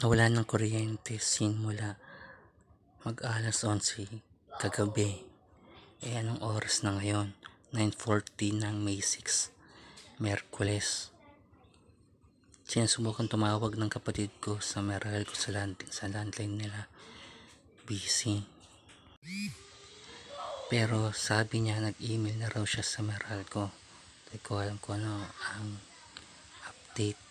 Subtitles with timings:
[0.00, 2.00] nawala ng kuryente simula
[3.04, 4.08] mag alas 11
[4.56, 5.28] kagabi.
[6.00, 7.36] Eh anong oras na ngayon?
[7.76, 9.52] 9.40 ng May 6,
[10.16, 11.12] Merkules.
[12.64, 16.88] Sinusubukan tumawag ng kapatid ko sa Meral ko sa, land, sa landline nila.
[17.84, 18.40] Busy.
[20.72, 23.68] Pero sabi niya nag-email na raw siya sa Meral ko.
[24.32, 25.76] Hindi ko alam kung ano ang
[26.64, 27.29] update